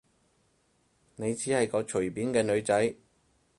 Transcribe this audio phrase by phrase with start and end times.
[1.15, 2.95] 你只係個隨便嘅女仔